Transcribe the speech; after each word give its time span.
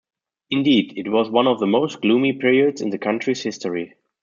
Indeed, 0.49 0.97
it 0.97 1.11
was 1.11 1.29
one 1.29 1.45
of 1.45 1.59
the 1.59 1.67
most 1.67 2.01
gloomy 2.01 2.33
periods 2.33 2.81
in 2.81 2.89
the 2.89 2.97
country's 2.97 3.43
history. 3.43 3.93